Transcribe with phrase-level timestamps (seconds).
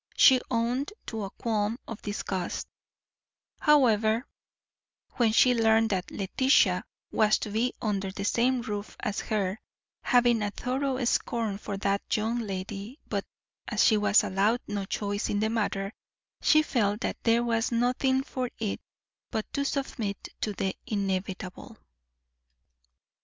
[0.17, 2.65] She owned to a qualm of disgust,
[3.59, 4.25] however,
[5.17, 9.59] when she learned that Letitia was to be under the same roof as herself,
[10.01, 13.25] having a thorough scorn for that young lady; but,
[13.67, 15.93] as she was allowed no choice in the matter,
[16.41, 18.81] she felt that there was nothing for it
[19.29, 21.77] but to submit to the inevitable.